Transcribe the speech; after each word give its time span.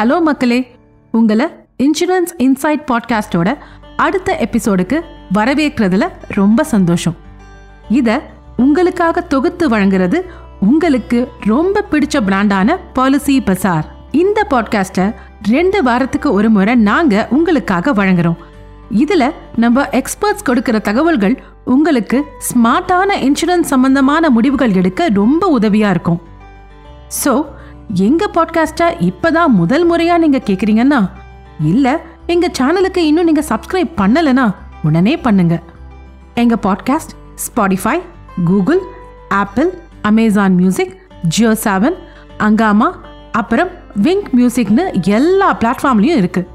Hello 0.00 0.22
மக்களே 0.22 0.76
உங்களை 1.10 1.46
insurance 1.78 2.30
inside 2.38 2.84
பாட்காஸ்டோட 2.90 3.58
அடுத்த 3.96 4.48
எபிசோடுக்கு 4.50 5.00
வரவேற்கிறதுல 5.34 6.08
ரொம்ப 6.28 6.64
சந்தோஷம். 6.64 7.16
இதை 7.88 8.14
உங்களுக்காக 8.56 9.20
தொகுத்து 9.20 9.68
வழங்குறது 9.68 10.24
உங்களுக்கு 10.60 11.28
ரொம்ப 11.40 11.84
பிடிச்ச 11.90 12.22
பிராண்டான 12.26 12.76
பாலிசி 12.92 13.40
பசார் 13.40 13.82
இந்த 14.10 14.46
பாட்காஸ்ட்டை 14.50 15.14
ரெண்டு 15.50 15.82
வாரத்துக்கு 15.82 16.32
ஒரு 16.32 16.50
முறை 16.50 16.74
நாங்கள் 16.74 17.26
உங்களுக்காக 17.30 17.92
வழங்குறோம். 17.92 18.36
இதில் 18.90 19.34
நம்ம 19.56 19.82
எக்ஸ்பர்ட்ஸ் 19.82 20.48
கொடுக்குற 20.48 20.80
தகவல்கள் 20.80 21.42
உங்களுக்கு 21.64 22.24
ஸ்மார்ட்டான 22.48 23.10
இன்சூரன்ஸ் 23.20 23.72
சம்பந்தமான 23.74 24.30
முடிவுகள் 24.30 24.72
எடுக்க 24.72 25.08
ரொம்ப 25.08 25.46
உதவியாக 25.46 25.90
இருக்கும். 25.90 26.20
ஸோ 27.24 27.44
எங்க 27.94 28.30
பாட்காஸ்ட்டை 28.34 29.10
இப்பதான் 29.10 29.46
முதல் 29.46 29.90
முறையா 29.90 30.18
நீங்க 30.18 30.38
கேக்குறீங்கன்னா 30.38 31.10
இல்ல 31.60 32.00
எங்க 32.26 32.50
சேனலுக்கு 32.60 32.98
இன்னும் 32.98 33.24
நீங்க 33.24 33.44
சப்ஸ்கிரைப் 33.48 33.90
பண்ணலனா 33.96 34.54
உடனே 34.82 35.16
பண்ணுங்க. 35.16 35.60
எங்க 36.34 36.58
podcast 36.62 37.12
Spotify 37.34 38.00
Google 38.44 38.78
Apple 39.28 39.74
Amazon 40.02 40.54
music 40.54 41.00
Jio 41.22 41.56
Saavn 41.64 41.94
Hungama 42.38 42.90
அப்புறம் 43.32 43.68
விங்க் 44.02 44.24
மியூசிக்னு 44.36 45.06
எல்லா 45.06 45.54
பிளாட்ஃபார்ம்லயும் 45.54 46.16
இருக்கு. 46.16 46.48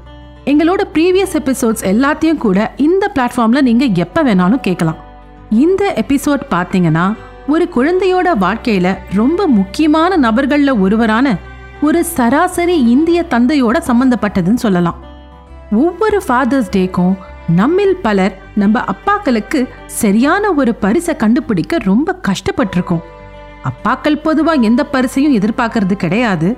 எங்களோட 0.44 0.80
ப்ரீவியஸ் 0.94 1.32
எபிசோட்ஸ் 1.32 1.84
எல்லாத்தையும் 1.84 2.38
கூட 2.38 2.72
இந்த 2.76 3.12
பிளாட்ஃபார்ம்ல 3.14 3.60
நீங்க 3.60 3.84
எப்ப 3.84 4.24
வேணாலும் 4.24 4.60
கேட்கலாம் 4.60 4.96
இந்த 5.50 6.04
எபிசோட் 6.06 6.40
பார்த்தீங்கன்னா 6.50 7.14
ஒரு 7.48 7.68
குழந்தையோட 7.76 8.28
வாழ்க்கையில 8.40 8.98
ரொம்ப 9.14 9.46
முக்கியமான 9.46 10.30
நபர்கள்ல 10.30 10.80
ஒருவரான 10.80 11.36
ஒரு 11.82 12.04
சராசரி 12.04 12.84
இந்திய 12.84 13.24
தந்தையோட 13.30 13.80
சம்பந்தப்பட்டதுன்னு 13.86 14.54
சொல்லலாம். 14.54 15.04
ஒவ்வொரு 15.72 16.22
ஃபாதர்ஸ் 16.28 16.70
டேக்கும் 16.76 17.16
நம்மில் 17.48 17.96
பலர் 17.96 18.38
நம்ம 18.54 18.80
அப்பாக்களுக்கு 18.80 19.68
சரியான 19.86 20.52
ஒரு 20.52 20.74
பரிசை 20.74 21.16
கண்டுபிடிக்க 21.16 21.76
ரொம்ப 21.78 22.20
கஷ்டப்பட்டிருக்கோம். 22.28 23.00
அப்பாக்கள் 23.64 24.22
பொதுவாக 24.22 24.60
எந்த 24.60 24.86
பரிசையும் 24.86 25.34
எதிர்பார்க்கறது 25.34 25.92
கிடையாது. 25.92 26.56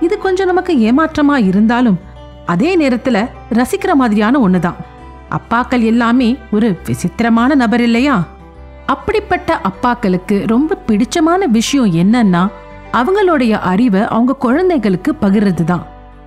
இது 0.00 0.18
கொஞ்சம் 0.18 0.46
நமக்கு 0.46 0.76
ஏமாற்றமா 0.76 1.46
இருந்தாலும் 1.46 1.98
அதே 2.46 2.76
நேரத்துல 2.76 3.28
ரசிக்கிற 3.52 3.94
மாதிரியான 3.94 4.48
ஒண்ணுதான். 4.48 4.74
அப்பாக்கள் 5.30 5.82
எல்லாமே 5.82 6.38
ஒரு 6.50 6.78
விசித்திரமான 6.86 7.54
நபர் 7.54 7.80
இல்லையா? 7.80 8.24
அப்படிப்பட்ட 8.86 9.60
அப்பாக்களுக்கு 9.62 10.46
ரொம்ப 10.46 10.76
பிடிச்சமான 10.86 11.44
விஷயம் 11.48 11.92
என்னன்னா 11.92 12.50
அவங்களுடைய 12.92 13.50
அறிவை 13.50 14.00
அவங்க 14.00 14.32
குழந்தைகளுக்கு 14.34 15.14
பகிர்றது 15.22 15.64
தான் 15.64 15.86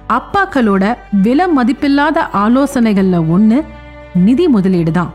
அப்பாக்களோட 0.09 0.97
விலை 1.21 1.45
மதிப்பில்லாத 1.57 2.17
ஆலோசனைகள்ல 2.33 3.29
ஒன்று 3.29 3.63
நிதி 4.15 4.47
முதலீடு 4.47 4.91
தான் 4.91 5.13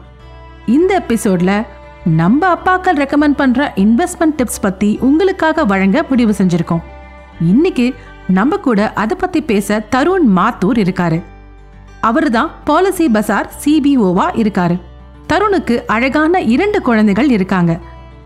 இந்த 0.67 1.03
எபிசோட்ல 1.09 1.67
நம்ம 2.05 2.55
அப்பாக்கள் 2.55 3.03
ரெக்கமெண்ட் 3.03 3.37
பண்ற 3.37 3.73
இன்வெஸ்ட்மெண்ட் 3.77 4.37
டிப்ஸ் 4.37 4.63
பத்தி 4.63 4.99
உங்களுக்காக 5.01 5.65
வழங்க 5.65 6.05
முடிவு 6.09 6.35
செஞ்சிருக்கோம். 6.39 6.83
இன்னைக்கு 7.41 7.95
நம்ம 8.29 8.57
கூட 8.57 8.93
அதை 8.93 9.17
பத்தி 9.21 9.41
பேச 9.43 9.87
தருண் 9.91 10.27
மாத்தூர் 10.37 10.79
இருக்காரு. 10.79 11.23
அவர்தான் 12.01 12.51
பாலிசி 12.65 13.09
பசார் 13.09 13.51
சிபிஓவா 13.65 14.27
இருக்காரு. 14.35 14.81
தருணுக்கு 15.29 15.85
அழகான 15.87 16.41
இரண்டு 16.41 16.83
குழந்தைகள் 16.83 17.31
இருக்காங்க. 17.31 17.79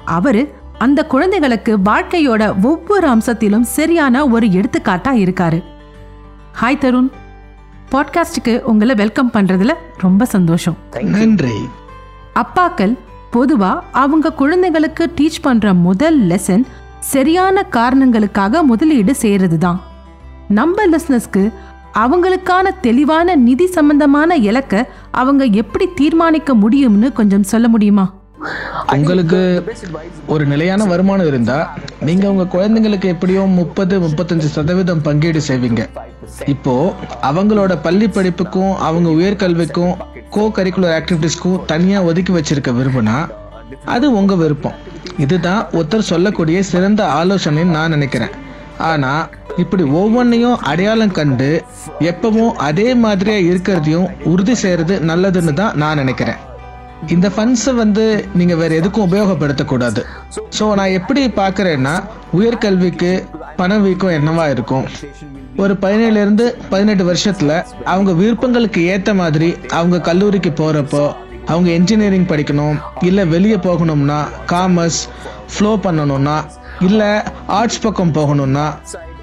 அவரு 0.05 0.55
அந்த 0.78 1.06
குழந்தைகளுக்கு 1.06 1.78
வாழ்க்கையோட 1.78 2.64
ஒவ்வொரு 2.64 3.06
அம்சத்திலும் 3.06 3.62
சரியான 3.62 4.27
ஒரு 4.27 4.47
எடுத்துக்காட்டா 4.47 5.12
இருக்காரு. 5.12 5.64
ஹாய் 6.61 6.78
தருண் 6.78 7.11
பாட்காஸ்டுக்கு 7.92 8.61
உங்களை 8.61 8.94
வெல்கம் 8.94 9.30
பண்றதுல 9.33 9.72
ரொம்ப 9.98 10.25
சந்தோஷம். 10.25 10.76
நன்றி. 11.00 11.54
அப்பாக்கள் 12.34 12.98
பொதுவா 13.32 13.81
அவங்க 13.92 14.32
குழந்தைகளுக்கு 14.32 15.12
டீச் 15.16 15.42
பண்ற 15.42 15.75
முதல் 15.75 16.21
லெசன் 16.21 16.65
சரியான 17.00 17.62
காரணங்களுக்காக 17.62 18.62
முதலீடு 18.62 19.15
செய்யறது 19.15 19.59
தான் 19.59 19.81
நம்ம 20.48 20.87
லிஸ்னஸ்க்கு 20.87 21.53
அவங்களுக்கான 22.03 22.73
தெளிவான 22.87 23.34
நிதி 23.47 23.67
சம்பந்தமான 23.77 24.37
இலக்க 24.51 24.84
அவங்க 25.21 25.45
எப்படி 25.62 25.87
தீர்மானிக்க 26.01 26.55
முடியும்னு 26.62 27.09
கொஞ்சம் 27.19 27.47
சொல்ல 27.53 27.67
முடியுமா? 27.75 28.05
உங்களுக்கு 28.97 29.39
ஒரு 30.33 30.45
நிலையான 30.51 30.84
வருமானம் 30.91 31.29
இருந்தா 31.31 31.57
நீங்க 32.09 32.25
உங்க 32.33 32.45
குழந்தைங்களுக்கு 32.55 33.07
எப்படியும் 33.15 33.55
முப்பது 33.61 33.95
முப்பத்தஞ்சு 34.05 34.49
சதவீதம் 34.57 35.03
பங்கீடு 35.07 35.41
செய்வீங்க. 35.49 35.83
இப்போ 36.55 36.75
அவங்களோட 37.31 37.73
பள்ளி 37.87 38.09
படிப்புக்கும் 38.09 38.75
அவங்க 38.89 39.09
உயர்கல்விக்கும் 39.19 39.95
கோ 40.37 40.45
கரிக்குலர் 40.57 40.97
ஆக்டிவிட்டிஸ்க்கும் 40.99 41.65
தனியா 41.73 41.99
ஒதுக்கி 42.11 42.34
வச்சிருக்க 42.39 42.73
விரும்புனா 42.78 43.17
அது 43.95 44.07
உங்க 44.21 44.34
விருப்பம். 44.43 44.77
இதுதான் 45.25 45.63
ஒருத்தர் 45.73 46.11
சொல்லக்கூடிய 46.13 46.59
சிறந்த 46.73 47.03
ஆலோசனைன்னு 47.21 47.77
நான் 47.78 47.95
நினைக்கிறேன். 47.97 48.34
ஆனா 48.91 49.13
இப்படி 49.62 49.84
ஒவ்வொன்றையும் 50.00 50.59
அடையாளம் 50.71 51.15
கண்டு 51.19 51.50
எப்பவும் 52.11 52.53
அதே 52.69 52.89
மாதிரியா 53.05 53.39
இருக்கிறதையும் 53.50 54.09
உறுதி 54.33 54.55
செய்யறது 54.62 54.94
நல்லதுன்னு 55.11 55.55
தான் 55.61 55.77
நான் 55.83 56.00
நினைக்கிறேன். 56.03 56.41
இந்த 57.15 57.27
ஃபண்ட்ஸை 57.34 57.72
வந்து 57.81 58.05
நீங்க 58.39 58.55
வேற 58.61 58.71
எதுக்கும் 58.81 59.06
உபயோகப்படுத்தக்கூடாது. 59.09 60.03
ஸோ 60.59 60.65
நான் 60.78 60.97
எப்படி 60.99 61.22
பார்க்குறேன்னா 61.41 61.95
உயர்கல்விக்கு 62.39 63.11
பண 63.61 63.78
வீக்கம் 63.84 64.16
என்னவா 64.19 64.47
இருக்கும்? 64.55 64.87
ஒரு 65.62 65.75
பதினேழுல 65.84 66.22
இருந்து 66.25 66.47
பதினெட்டு 66.72 67.05
வருஷத்தில் 67.11 67.55
அவங்க 67.93 68.12
விருப்பங்களுக்கு 68.21 68.81
ஏற்ற 68.95 69.11
மாதிரி 69.21 69.49
அவங்க 69.78 69.99
கல்லூரிக்கு 70.09 70.53
போகிறப்போ 70.61 71.05
அவங்க 71.53 71.69
என்ஜினியரிங் 71.78 72.31
படிக்கணும் 72.33 72.78
இல்லை 73.09 73.25
வெளியே 73.34 73.59
போகணும்னா 73.69 74.21
காமர்ஸ் 74.53 75.00
ஃப்ளோ 75.53 75.72
பண்ணணும்னா 75.87 76.37
இல்லை 76.87 77.11
ஆர்ட்ஸ் 77.59 77.83
பக்கம் 77.84 78.16
போகணும்னா 78.19 78.66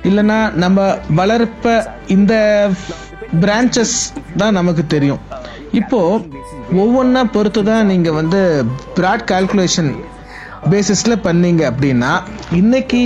இல்லைன்னா 0.09 0.39
நம்ம 0.63 0.79
வளர்ப்ப 1.19 1.75
இந்த 2.15 2.33
பிரான்ச்சஸ் 3.43 3.97
தான் 4.41 4.57
நமக்கு 4.59 4.83
தெரியும். 4.95 5.21
இப்போ 5.79 5.99
ஒவ்வொன்றா 6.81 7.21
பொறுத்து 7.35 7.61
தான் 7.69 7.87
நீங்கள் 7.91 8.17
வந்து 8.19 8.41
ப்ராட் 8.97 9.23
கால்குலேஷன் 9.31 9.91
பேசிஸில் 10.71 11.23
பண்ணீங்க 11.27 11.61
அப்படின்னா 11.71 12.11
இன்னைக்கு 12.59 13.01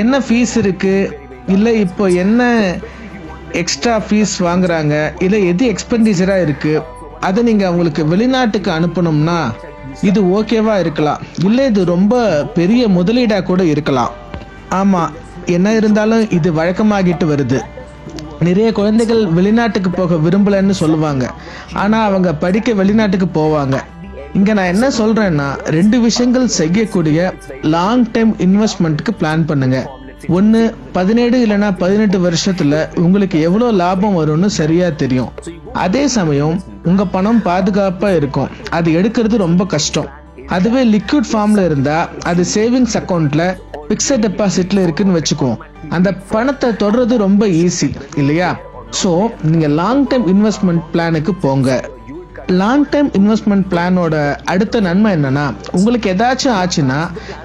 என்ன 0.00 0.18
ஃபீஸ் 0.26 0.54
இருக்குது 0.62 1.10
இல்லை 1.54 1.72
இப்போ 1.86 2.04
என்ன 2.24 2.42
எக்ஸ்ட்ரா 3.60 3.94
ஃபீஸ் 4.06 4.34
வாங்குறாங்க? 4.48 4.94
இல்லை 5.24 5.38
எது 5.50 5.64
எக்ஸ்பெண்டிச்சராக 5.72 6.44
இருக்குது 6.46 6.84
அதை 7.28 7.40
நீங்கள் 7.48 7.68
அவங்களுக்கு 7.68 8.02
வெளிநாட்டுக்கு 8.12 8.70
அனுப்பணும்னா 8.78 9.38
இது 10.08 10.20
ஓகேவா 10.38 10.74
இருக்கலாம். 10.84 11.20
இல்லை 11.48 11.64
இது 11.70 11.82
ரொம்ப 11.94 12.14
பெரிய 12.58 12.82
முதலீடாக 12.98 13.46
கூட 13.50 13.62
இருக்கலாம். 13.74 14.12
ஆமாம் 14.80 15.14
என்ன 15.46 15.74
இருந்தாலும் 15.74 16.30
இது 16.30 16.52
வழக்கமாகிட்டு 16.52 17.26
வருது. 17.32 17.58
நிறைய 18.46 18.72
குழந்தைகள் 18.72 19.22
வெளிநாட்டுக்கு 19.26 19.90
போக 19.90 20.14
விரும்பலன்னு 20.14 20.70
சொல்லுவாங்க. 20.70 21.26
ஆனால் 21.72 22.06
அவங்க 22.08 22.34
படிக்க 22.34 22.72
வெளிநாட்டுக்கு 22.72 23.28
போவாங்க. 23.40 23.76
இங்கே 24.32 24.52
நான் 24.52 24.72
என்ன 24.74 24.86
சொல்கிறேன்னா 24.98 25.46
ரெண்டு 25.76 26.00
விஷயங்கள் 26.00 26.54
செய்யக்கூடிய 26.60 27.34
லாங் 27.74 28.10
டைம் 28.10 28.32
இன்வெஸ்ட்மெண்ட்டுக்கு 28.46 29.12
பிளான் 29.20 29.46
பண்ணுங்க. 29.46 29.78
ஒன்று 30.28 30.74
பதினேழு 30.92 31.46
இல்லைன்னா 31.46 31.76
பதினெட்டு 31.78 32.20
வருஷத்தில் 32.20 32.88
உங்களுக்கு 32.96 33.40
எவ்வளோ 33.40 33.70
லாபம் 33.70 34.18
வரும்னு 34.20 34.48
சரியாக 34.60 34.92
தெரியும். 35.02 35.32
அதே 35.72 36.08
சமயம் 36.08 36.62
உங்கள் 36.84 37.12
பணம் 37.16 37.42
பாதுகாப்பாக 37.42 38.16
இருக்கும். 38.16 38.48
அது 38.70 38.90
எடுக்கிறது 38.90 39.36
ரொம்ப 39.46 39.64
கஷ்டம். 39.64 40.08
அதுவே 40.46 40.82
லிக்விட் 40.84 41.28
ஃபார்ம்ல 41.32 41.64
இருந்தா 41.64 42.08
அது 42.22 42.44
சேவிங்ஸ் 42.54 42.96
அக்கௌண்ட்ல 43.00 43.44
பிக்சட் 43.88 44.24
டெபாசிட்ல 44.26 44.84
இருக்குன்னு 44.86 45.18
வச்சுக்குவோம் 45.18 45.60
அந்த 45.96 46.08
பணத்தை 46.34 46.70
தொடர்றது 46.84 47.16
ரொம்ப 47.26 47.46
ஈஸி 47.64 47.88
இல்லையா? 48.22 48.50
ஸோ 49.00 49.10
நீங்க 49.50 49.68
லாங் 49.80 50.06
டைம் 50.10 50.24
இன்வெஸ்ட்மெண்ட் 50.34 50.82
பிளானுக்கு 50.94 51.32
போங்க. 51.44 51.70
லாங் 52.60 52.84
டைம் 52.90 53.08
இன்வெஸ்ட்மெண்ட் 53.18 53.64
பிளானோட 53.70 54.16
அடுத்த 54.52 54.80
நன்மை 54.80 55.10
என்னன்னா 55.16 55.44
உங்களுக்கு 55.76 56.10
ஏதாச்சும் 56.12 56.56
ஆச்சுன்னா 56.60 56.98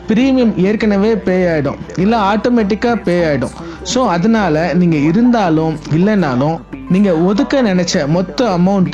ப்ரீமியம் 0.09 0.51
ஏற்கனவே 0.65 1.11
பே 1.27 1.35
ஆகிடும் 1.53 1.79
இல்லை 2.03 2.17
ஆட்டோமேட்டிக்காக 2.31 2.97
பே 3.07 3.15
ஆகிடும் 3.29 3.55
ஸோ 3.93 4.01
அதனால 4.15 4.65
நீங்கள் 4.81 5.05
இருந்தாலும் 5.09 5.75
இல்லைனாலும் 5.97 6.57
நீங்கள் 6.95 7.21
ஒதுக்க 7.29 7.63
நினைச்ச 7.69 8.03
மொத்த 8.17 8.49
அமௌண்ட் 8.57 8.93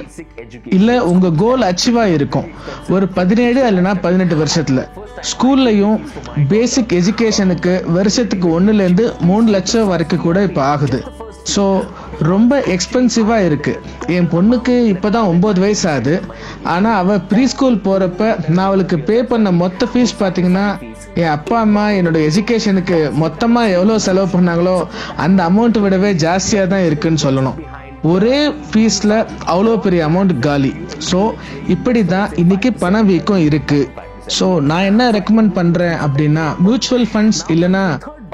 இல்லை 0.77 0.95
உங்கள் 1.11 1.37
கோல் 1.41 1.67
அச்சீவாக 1.69 2.15
இருக்கும். 2.17 2.47
ஒரு 2.95 3.05
பதினேழு 3.17 3.59
இல்லைன்னா 3.69 3.93
பதினெட்டு 4.05 4.35
வருஷத்தில். 4.41 4.81
ஸ்கூல்லையும் 5.29 5.97
பேசிக் 6.49 6.93
எஜுகேஷனுக்கு 6.97 7.73
வருஷத்துக்கு 7.97 8.47
ஒன்றுலேருந்து 8.57 9.05
மூணு 9.29 9.47
லட்சம் 9.55 9.89
வரைக்கும் 9.91 10.25
கூட 10.25 10.43
இப்போ 10.43 10.61
ஆகுது. 10.73 10.99
ஸோ 11.53 11.63
ரொம்ப 12.29 12.53
எக்ஸ்பென்சிவாக 12.73 13.47
இருக்குது 13.49 13.79
என் 14.15 14.29
பொண்ணுக்கு 14.33 14.75
இப்போ 14.93 15.09
தான் 15.09 15.29
ஒம்பது 15.33 15.59
வயசு 15.63 15.85
ஆகுது 15.93 16.15
ஆனால் 16.73 16.97
அவள் 17.01 17.23
ப்ரீ 17.29 17.43
ஸ்கூல் 17.53 17.77
போகிறப்ப 17.85 18.23
நான் 18.47 18.67
அவளுக்கு 18.67 18.97
பே 19.09 19.17
பண்ண 19.31 19.51
மொத்த 19.61 19.87
ஃபீஸ் 19.91 20.13
பார்த்தீங்கன்னா 20.21 20.67
என் 21.21 21.33
அப்பா 21.37 21.57
அம்மா 21.59 21.85
என்னோட 21.99 22.19
எஜுகேஷனுக்கு 22.29 22.99
மொத்தமாக 23.23 23.73
எவ்வளோ 23.77 23.97
செலவு 24.07 24.29
பண்ணாங்களோ 24.35 24.77
அந்த 25.25 25.39
அமௌண்ட்டை 25.49 25.83
விடவே 25.85 26.11
ஜாஸ்தியாக 26.25 26.71
தான் 26.73 26.85
இருக்குன்னு 26.89 27.23
சொல்லணும். 27.25 27.59
ஒரே 28.03 28.39
ஃபீஸில் 28.69 29.17
அவ்வளோ 29.53 29.77
பெரிய 29.85 30.01
அமௌண்ட் 30.09 30.39
காலி. 30.39 30.73
ஸோ 31.11 31.21
இப்படி 31.67 32.05
தான் 32.05 32.29
இன்றைக்கி 32.43 32.71
பண 32.83 33.01
வீக்கம் 33.01 33.45
இருக்குது 33.49 34.05
ஸோ 34.35 34.45
நான் 34.69 34.87
என்ன 34.91 35.03
ரெக்கமெண்ட் 35.17 35.51
பண்ணுறேன் 35.57 35.95
அப்படின்னா 36.05 36.45
மியூச்சுவல் 36.65 37.05
ஃபண்ட்ஸ் 37.11 37.41
இல்லைன்னா 37.53 37.83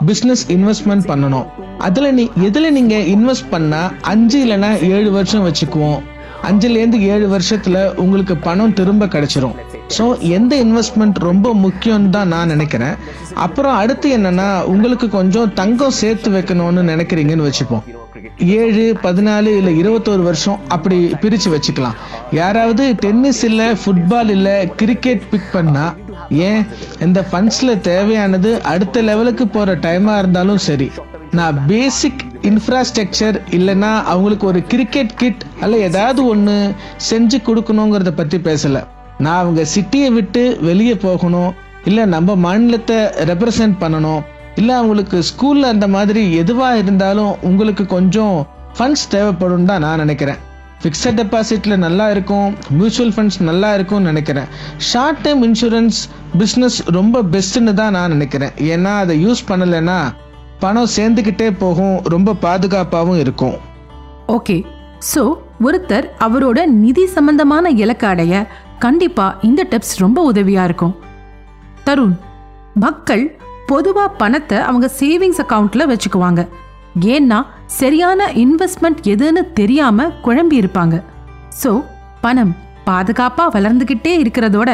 பிஸ்னஸ் 0.10 0.44
இன்வெஸ்ட்மெண்ட் 0.56 1.06
பண்ணணும். 1.12 1.48
அதில் 1.88 2.16
நீ 2.18 2.24
எதில் 2.48 2.76
நீங்கள் 2.78 3.06
இன்வெஸ்ட் 3.16 3.52
பண்ணால் 3.52 3.92
அஞ்சு 4.14 4.40
இல்லைன்னா 4.46 4.72
ஏழு 4.96 5.10
வருஷம் 5.18 5.46
வச்சுக்குவோம். 5.48 6.02
அஞ்சுலேருந்து 6.50 7.00
ஏழு 7.14 7.28
வருஷத்தில் 7.34 7.82
உங்களுக்கு 8.04 8.36
பணம் 8.48 8.74
திரும்ப 8.80 9.06
கிடைச்சிரும். 9.16 9.56
ஸோ 9.98 10.06
எந்த 10.38 10.54
இன்வெஸ்ட்மெண்ட் 10.66 11.18
ரொம்ப 11.30 11.48
முக்கியம்னு 11.66 12.14
தான் 12.16 12.32
நான் 12.36 12.52
நினைக்கிறேன். 12.56 12.96
அப்புறம் 13.46 13.76
அடுத்து 13.82 14.10
என்னன்னா 14.18 14.50
உங்களுக்கு 14.74 15.10
கொஞ்சம் 15.18 15.54
தங்கம் 15.62 15.98
சேர்த்து 16.02 16.32
வைக்கணும்னு 16.38 16.84
நினைக்கிறீங்கன்னு 16.94 17.48
வச்சுப்போம். 17.50 17.86
ஏழு 18.38 18.98
பதினாலு 19.04 19.50
இல்லை 19.60 19.74
இருபத்தோரு 19.82 20.24
வருஷம் 20.24 20.60
அப்படி 20.68 20.98
பிரித்து 21.22 21.50
வச்சுக்கலாம். 21.54 21.98
யாராவது 22.32 22.96
டென்னிஸ் 23.00 23.44
இல்லை 23.44 23.68
ஃபுட்பால் 23.82 24.30
இல்லை 24.30 24.70
கிரிக்கெட் 24.76 25.30
பிக் 25.30 25.52
பண்ணா 25.52 25.86
ஏன் 26.30 26.68
இந்த 27.00 27.26
ஃபண்ட்ஸில் 27.32 27.82
தேவையானது 27.82 28.62
அடுத்த 28.64 29.02
லெவலுக்கு 29.02 29.48
போகிற 29.48 29.76
டைமாக 29.76 30.18
இருந்தாலும் 30.18 30.58
சரி. 30.58 30.92
நான் 31.32 31.66
பேசிக் 31.68 32.22
இன்ஃப்ராஸ்ட்ரக்சர் 32.42 33.38
இல்லைன்னா 33.52 34.04
அவங்களுக்கு 34.04 34.48
ஒரு 34.48 34.64
கிரிக்கெட் 34.64 35.14
கிட் 35.14 35.44
அல்ல 35.60 35.78
ஏதாவது 35.78 36.26
ஒன்று 36.26 36.74
செஞ்சு 37.10 37.40
கொடுக்கணுங்கிறத 37.48 38.12
பற்றி 38.12 38.38
பேசலை. 38.38 38.84
நான் 39.18 39.42
அவங்க 39.42 39.66
சிட்டியை 39.76 40.12
விட்டு 40.12 40.58
வெளியே 40.62 40.96
போகணும் 40.96 41.54
இல்லை 41.86 42.06
நம்ம 42.06 42.36
மாநிலத்தை 42.36 42.96
ரெப்ரசன்ட் 43.32 43.76
பண்ணணும் 43.80 44.22
இல்லை 44.60 44.74
அவங்களுக்கு 44.80 45.18
ஸ்கூலில் 45.30 45.72
அந்த 45.74 45.88
மாதிரி 45.96 46.24
எதுவாக 46.42 46.82
இருந்தாலும் 46.84 47.34
உங்களுக்கு 47.50 47.84
கொஞ்சம் 47.96 48.36
ஃபண்ட்ஸ் 48.78 49.06
தேவைப்படும் 49.14 49.70
தான் 49.70 49.84
நான் 49.86 50.02
நினைக்கிறேன். 50.04 50.40
ஃபிக்ஸட் 50.82 51.20
டெபாசிட்டில் 51.22 51.84
நல்லா 51.86 52.06
இருக்கும் 52.14 52.48
மியூச்சுவல் 52.78 53.14
ஃபண்ட்ஸ் 53.16 53.40
நல்லா 53.50 53.70
இருக்கும்னு 53.78 54.10
நினைக்கிறேன். 54.12 54.48
ஷார்ட் 54.90 55.22
டைம் 55.26 55.42
இன்சூரன்ஸ் 55.48 56.00
பிஸ்னஸ் 56.40 56.80
ரொம்ப 56.98 57.22
பெஸ்ட்டுன்னு 57.34 57.74
தான் 57.82 57.96
நான் 57.98 58.14
நினைக்கிறேன். 58.16 58.54
ஏன்னா 58.74 58.94
அதை 59.04 59.16
யூஸ் 59.26 59.44
பண்ணலைன்னா 59.52 60.00
பணம் 60.64 60.92
சேர்ந்துக்கிட்டே 60.96 61.48
போகும் 61.64 61.96
ரொம்ப 62.14 62.36
பாதுகாப்பாகவும் 62.46 63.22
இருக்கும். 63.24 63.56
ஓகே 64.38 64.58
ஸோ 65.12 65.24
ஒருத்தர் 65.68 66.06
அவரோட 66.26 66.60
நிதி 66.84 67.06
சம்பந்தமான 67.16 67.72
இலக்கு 67.84 68.06
அடைய 68.12 68.34
கண்டிப்பாக 68.84 69.40
இந்த 69.48 69.62
டிப்ஸ் 69.72 69.96
ரொம்ப 70.04 70.20
உதவியாக 70.32 70.68
இருக்கும். 70.70 70.94
தருண் 71.88 72.16
மக்கள் 72.84 73.24
பொதுவா 73.70 74.06
பணத்தை 74.22 74.58
அவங்க 74.70 74.88
சேவிங்ஸ் 75.00 75.42
அக்கவுண்ட்ல 75.44 75.84
வச்சுக்குவாங்க. 75.92 76.42
ஏன்னா 77.16 77.40
சரியான 77.80 78.26
இன்வெஸ்ட்மெண்ட் 78.44 79.00
எதுன்னு 79.14 79.42
தெரியாம 79.60 80.08
குழம்பி 80.26 80.58
இருப்பாங்க. 80.62 80.96
ஸோ 81.62 81.72
பணம் 82.26 82.54
பாதுகாப்பா 82.90 83.46
வளர்ந்துகிட்டே 83.56 84.14
இருக்கிறதோட 84.24 84.70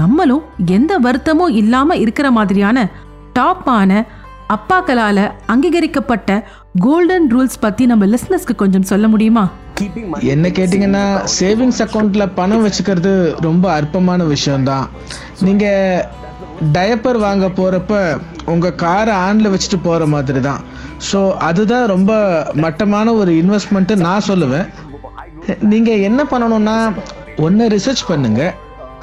நம்மளும் 0.00 0.44
எந்த 0.76 0.92
வருத்தமும் 1.06 1.56
இல்லாம 1.60 1.96
இருக்கிற 2.04 2.30
மாதிரியான 2.30 2.78
டாப்பான 3.38 4.00
அப்பாக்களால 4.56 5.18
அங்கீகரிக்கப்பட்ட 5.52 6.30
கோல்டன் 6.84 7.26
ரூல்ஸ் 7.34 7.58
பத்தி 7.60 7.86
நம்ம 7.86 8.06
லிஸ்னஸ்க்கு 8.06 8.54
கொஞ்சம் 8.56 8.86
சொல்ல 8.90 9.06
முடியுமா? 9.08 9.44
என்ன 10.34 10.46
கேட்டிங்கன்னா 10.58 11.02
சேவிங்ஸ் 11.38 11.82
அக்கௌண்ட்ல 11.84 12.24
பணம் 12.34 12.64
வச்சுக்கிறது 12.66 13.12
ரொம்ப 13.48 13.66
அற்பமான 13.72 14.24
விஷயம்தான். 14.34 14.86
நீங்க 15.40 15.66
டயப்பர் 16.76 17.18
வாங்க 17.24 17.46
போகிறப்ப 17.58 17.94
உங்கள் 18.52 18.78
காரை 18.82 19.14
ஆனில் 19.26 19.52
வச்சுட்டு 19.52 19.78
போகிற 19.82 20.06
மாதிரி 20.14 20.40
தான் 20.40 20.62
ஸோ 21.08 21.18
அதுதான் 21.48 21.86
ரொம்ப 21.86 22.12
மட்டமான 22.64 23.12
ஒரு 23.14 23.32
இன்வெஸ்ட்மெண்ட்டு 23.42 23.96
நான் 24.06 24.26
சொல்லுவேன். 24.28 24.66
நீங்கள் 25.72 26.02
என்ன 26.08 26.20
பண்ணணும்னா 26.32 26.76
ஒன்று 27.46 27.66
ரிசர்ச் 27.74 28.08
பண்ணுங்கள் 28.08 28.54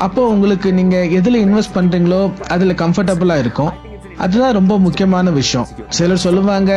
அப்போது 0.05 0.31
உங்களுக்கு 0.33 0.69
நீங்கள் 0.79 1.11
எதில் 1.17 1.43
இன்வெஸ்ட் 1.45 1.75
பண்ணுறீங்களோ 1.77 2.21
அதில் 2.53 2.79
கம்ஃபர்டபுளாக 2.83 3.43
இருக்கும். 3.43 3.73
அதுதான் 4.23 4.57
ரொம்ப 4.57 4.73
முக்கியமான 4.79 5.31
விஷயம். 5.39 5.67
சிலர் 5.97 6.23
சொல்லுவாங்க 6.25 6.73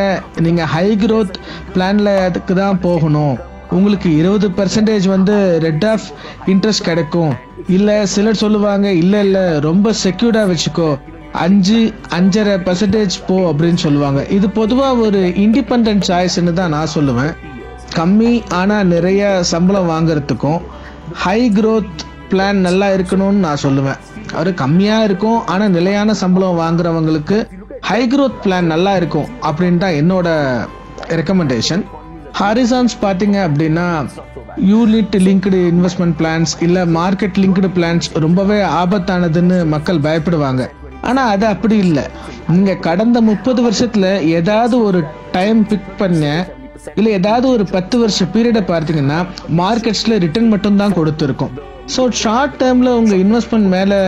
நீங்கள் 0.46 0.70
ஹை 0.74 0.86
க்ரோத் 1.02 1.34
பிளானில் 1.74 2.12
அதுக்கு 2.28 2.54
தான் 2.54 2.80
போகணும். 2.86 3.36
உங்களுக்கு 3.76 4.08
இருபது 4.20 4.48
பர்சன்டேஜ் 4.58 5.06
வந்து 5.16 5.34
ரெட் 5.66 5.86
ஆஃப் 5.92 6.06
இன்ட்ரெஸ்ட் 6.46 6.88
கிடைக்கும். 6.88 7.34
இல்ல 7.76 8.06
சிலர் 8.12 8.40
சொல்லுவாங்க 8.42 8.86
இல்ல 9.02 9.20
இல்ல 9.26 9.38
ரொம்ப 9.66 9.92
செக்யூர்டா 10.04 10.42
வச்சுக்கோ. 10.50 10.88
அஞ்சு 11.44 11.78
அஞ்சரை 12.16 12.54
பர்சன்டேஜ் 12.66 13.16
போ 13.26 13.36
அப்படின்னு 13.52 13.80
சொல்லுவாங்க. 13.84 14.20
இது 14.36 14.46
பொதுவா 14.58 14.88
ஒரு 15.04 15.20
இண்டிபெண்ட் 15.44 16.04
சாய்ஸ்ன்னு 16.08 16.52
தான் 16.60 16.74
நான் 16.76 16.94
சொல்லுவேன். 16.94 17.32
கம்மி 17.96 18.32
ஆனா 18.60 18.76
நிறைய 18.94 19.22
சம்பளம் 19.52 19.90
வாங்குறதுக்கும் 19.90 20.60
ஹை 21.24 21.40
க்ரோத் 21.58 22.02
பிளான் 22.30 22.64
நல்லா 22.68 22.88
இருக்கணும்னு 22.96 23.44
நான் 23.46 23.62
சொல்லுவேன். 23.62 24.00
அது 24.38 24.50
கம்மியாக 24.62 25.06
இருக்கும் 25.08 25.46
ஆனால் 25.46 25.74
நிலையான 25.76 26.14
சம்பளம் 26.22 26.58
வாங்குறவங்களுக்கு 26.62 27.38
ஹை 27.90 28.00
க்ரோத் 28.14 28.40
பிளான் 28.44 28.72
நல்லா 28.74 28.94
இருக்கும் 28.96 29.28
அப்படின்னு 29.48 29.78
தான் 29.84 29.98
என்னோட 30.00 30.28
ரெக்கமெண்டேஷன் 31.20 31.84
ஹாரிசான்ஸ் 32.40 32.94
பார்த்தீங்க 33.02 33.38
அப்படின்னா 33.48 33.86
யூனிட் 34.70 35.16
லிங்க்டு 35.26 35.58
இன்வெஸ்ட்மெண்ட் 35.70 36.16
பிளான்ஸ் 36.20 36.52
இல்லை 36.66 36.82
மார்க்கெட் 36.98 37.38
லிங்க்டு 37.42 37.68
பிளான்ஸ் 37.76 38.08
ரொம்பவே 38.24 38.58
ஆபத்தானதுன்னு 38.80 39.58
மக்கள் 39.74 40.04
பயப்படுவாங்க. 40.06 40.62
ஆனால் 41.08 41.30
அது 41.34 41.46
அப்படி 41.54 41.76
இல்லை. 41.86 42.04
நீங்கள் 42.52 42.80
கடந்த 42.86 43.18
முப்பது 43.30 43.60
வருஷத்தில் 43.66 44.08
ஏதாவது 44.38 44.76
ஒரு 44.88 45.00
டைம் 45.36 45.60
பிக் 45.70 45.90
பண்ண 46.00 46.32
இல்லை 46.98 47.12
ஏதாவது 47.18 47.46
ஒரு 47.54 47.64
பத்து 47.74 47.96
வருஷ 48.02 48.26
பீரியடை 48.34 48.62
பார்த்தீங்கன்னா 48.72 49.18
மார்க்கெட்ஸில் 49.60 50.20
ரிட்டர்ன் 50.24 50.52
மட்டும்தான் 50.54 50.96
கொடுத்துருக்கும். 50.98 51.54
ஸோ 51.94 52.02
ஷார்ட் 52.22 52.58
டேர்மில் 52.62 52.96
உங்கள் 53.00 53.22
இன்வெஸ்ட்மெண்ட் 53.24 53.68
மேலே 53.76 53.98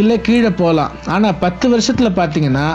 இல்லை 0.00 0.16
கீழே 0.28 0.50
போகலாம் 0.62 0.94
ஆனால் 1.14 1.38
பத்து 1.44 1.66
வருஷத்தில் 1.74 2.16
பார்த்தீங்கன்னா 2.20 2.66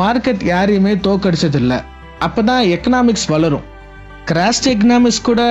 மார்க்கெட் 0.00 0.42
யாரையுமே 0.52 0.94
தோக்கடிச்சதில்லை. 1.08 1.78
அப்போ 2.26 2.40
தான் 2.50 2.62
எக்கனாமிக்ஸ் 2.76 3.28
வளரும். 3.34 3.66
கிராஸ்ட் 4.28 4.66
எக்னாமிக்ஸ் 4.72 5.26
கூட 5.28 5.42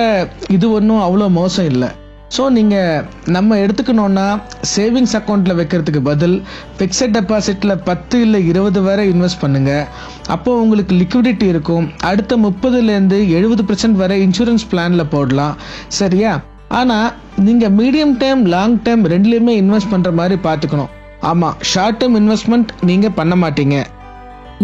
இது 0.56 0.66
ஒன்றும் 0.76 1.00
அவ்வளோ 1.04 1.26
மோசம் 1.38 1.68
இல்லை. 1.70 1.88
ஸோ 2.34 2.42
நீங்கள் 2.56 3.04
நம்ம 3.36 3.56
எடுத்துக்கணுன்னா 3.62 4.26
சேவிங்ஸ் 4.72 5.14
அக்கௌண்ட்டில் 5.18 5.56
வைக்கிறதுக்கு 5.60 6.00
பதில் 6.08 6.36
ஃபிக்ஸட் 6.76 7.14
டெபாசிட்டில் 7.16 7.74
பத்து 7.88 8.16
இல்லை 8.24 8.40
இருபது 8.50 8.80
வரை 8.86 9.04
இன்வெஸ்ட் 9.12 9.40
பண்ணுங்கள் 9.44 9.86
அப்போது 10.34 10.60
உங்களுக்கு 10.64 10.94
லிக்விடிட்டி 11.00 11.46
இருக்கும். 11.52 11.86
அடுத்த 12.10 12.36
முப்பதுலேருந்து 12.44 13.18
எழுபது 13.38 13.64
பர்சன்ட் 13.70 13.98
வரை 14.02 14.18
இன்சூரன்ஸ் 14.26 14.66
பிளானில் 14.72 15.10
போடலாம். 15.14 15.56
சரியா? 16.00 16.34
ஆனால் 16.80 17.08
நீங்கள் 17.46 17.74
மீடியம் 17.80 18.14
டைம் 18.22 18.44
லாங் 18.54 18.76
டேர்ம் 18.88 19.06
ரெண்டுலேயுமே 19.14 19.54
இன்வெஸ்ட் 19.62 19.92
பண்ணுற 19.94 20.12
மாதிரி 20.20 20.38
பார்த்துக்கணும். 20.48 20.92
ஆமாம் 21.30 21.56
ஷார்ட் 21.72 21.98
டேர்ம் 22.02 22.18
இன்வெஸ்ட்மெண்ட் 22.20 22.70
நீங்கள் 22.90 23.16
பண்ண 23.18 23.34
மாட்டீங்க. 23.44 23.78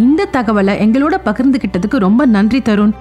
இந்த 0.05 0.29
தகவலை 0.37 0.77
எங்களோட 0.87 1.17
பகிர்ந்துகிட்டதுக்கு 1.31 2.05
ரொம்ப 2.07 2.23
நன்றி 2.37 2.63
தருண். 2.71 2.95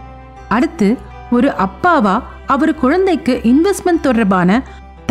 அடுத்து 0.55 0.87
ஒரு 1.31 1.49
அப்பாவா 1.65 2.15
அவர் 2.53 2.73
குழந்தைக்கு 2.83 3.33
இன்வெஸ்ட்மெண்ட் 3.51 4.05
தொடர்பான 4.07 4.59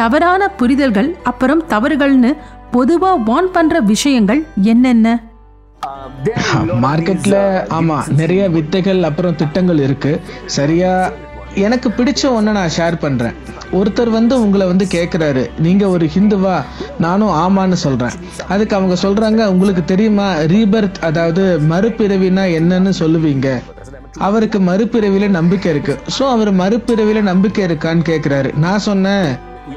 தவறான 0.01 0.43
புரிதல்கள் 0.61 1.11
அப்புறம் 1.31 1.63
தவறுகள்னு 1.73 2.31
பொதுவா 2.75 3.11
வார்ன் 3.29 3.53
பண்ற 3.57 3.81
விஷயங்கள் 3.93 4.41
என்னென்ன? 4.73 5.09
மார்க்கெட்ல 6.85 7.37
ஆமா 7.79 7.97
நிறைய 8.21 8.43
வித்தைகள் 8.57 9.01
அப்புறம் 9.09 9.39
திட்டங்கள் 9.41 9.81
இருக்கு. 9.87 10.13
சரியா 10.57 10.93
எனக்கு 11.67 11.89
பிடிச்ச 11.97 12.23
ஒன்றை 12.37 12.53
நான் 12.59 12.75
ஷேர் 12.77 12.97
பண்றேன். 13.05 13.35
ஒருத்தர் 13.79 14.11
வந்து 14.17 14.35
உங்களை 14.45 14.65
வந்து 14.71 14.87
கேட்குறாரு 14.95 15.43
நீங்க 15.67 15.85
ஒரு 15.95 16.07
ஹிந்துவா 16.15 16.57
நானும் 17.05 17.35
ஆமான்னு 17.43 17.79
சொல்றேன். 17.85 18.17
அதுக்கு 18.55 18.77
அவங்க 18.79 18.97
சொல்றாங்க 19.05 19.43
உங்களுக்கு 19.55 19.85
தெரியுமா 19.93 20.29
ரீபர்த் 20.55 21.01
அதாவது 21.09 21.45
மறுபிறவினா 21.73 22.45
என்னன்னு 22.61 22.93
சொல்லுவீங்க. 23.03 23.49
அவருக்கு 24.27 24.59
மறுபிறவில 24.69 25.29
நம்பிக்கை 25.39 25.69
இருக்கு. 25.75 25.95
ஸோ 26.17 26.23
அவர் 26.35 26.51
மறுபிறவில 26.61 27.23
நம்பிக்கை 27.31 27.63
இருக்கான்னு 27.69 28.03
கேட்குறாரு 28.11 28.51
நான் 28.65 28.85
சொன்னேன் 28.89 29.27